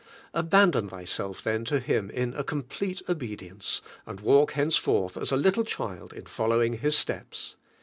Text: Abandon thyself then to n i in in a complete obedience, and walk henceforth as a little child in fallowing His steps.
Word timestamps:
Abandon 0.33 0.89
thyself 0.89 1.43
then 1.43 1.63
to 1.65 1.75
n 1.75 1.83
i 1.87 1.93
in 1.93 2.09
in 2.09 2.33
a 2.33 2.43
complete 2.43 3.03
obedience, 3.07 3.83
and 4.07 4.19
walk 4.19 4.53
henceforth 4.53 5.15
as 5.15 5.31
a 5.31 5.37
little 5.37 5.63
child 5.63 6.11
in 6.11 6.25
fallowing 6.25 6.79
His 6.79 6.97
steps. 6.97 7.55